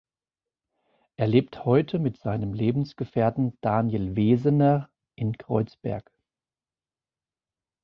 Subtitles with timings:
[1.15, 6.11] Er lebt heute mit seinem Lebensgefährten Daniel Wesener in Kreuzberg.